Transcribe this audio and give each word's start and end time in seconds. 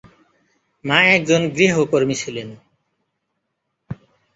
মা 0.85 0.97
একজন 1.15 1.41
গৃহকর্মী 1.55 2.15
ছিলেন। 2.15 2.49